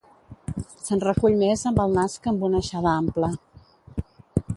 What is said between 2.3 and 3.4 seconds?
amb una aixada ampla.